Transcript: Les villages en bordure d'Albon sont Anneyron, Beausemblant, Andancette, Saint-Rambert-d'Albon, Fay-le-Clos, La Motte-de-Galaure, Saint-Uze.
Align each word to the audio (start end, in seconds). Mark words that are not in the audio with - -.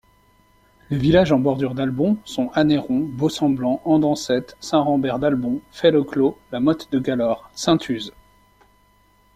Les 0.89 0.97
villages 0.97 1.31
en 1.31 1.37
bordure 1.37 1.75
d'Albon 1.75 2.17
sont 2.25 2.49
Anneyron, 2.55 3.01
Beausemblant, 3.01 3.83
Andancette, 3.85 4.57
Saint-Rambert-d'Albon, 4.59 5.61
Fay-le-Clos, 5.71 6.39
La 6.51 6.59
Motte-de-Galaure, 6.59 7.51
Saint-Uze. 7.53 8.11